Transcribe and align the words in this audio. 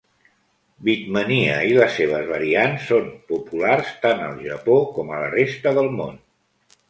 Beatmania 0.85 1.57
i 1.71 1.75
les 1.79 1.93
seves 1.99 2.23
variants 2.31 2.87
són 2.93 3.05
populars 3.33 3.93
tant 4.07 4.25
al 4.29 4.41
Japó 4.49 4.81
com 4.99 5.11
a 5.19 5.23
la 5.25 5.31
resta 5.37 5.75
del 5.81 5.93
món. 6.01 6.19